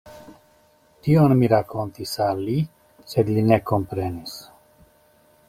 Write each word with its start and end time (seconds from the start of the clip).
Tion 1.07 1.35
mi 1.41 1.49
rakontis 1.53 2.15
al 2.29 2.41
li, 2.47 2.57
sed 3.13 3.31
li 3.37 3.45
ne 3.53 3.61
komprenis. 3.75 4.35